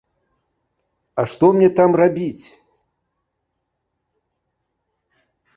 [1.23, 2.45] А што мне там рабіць?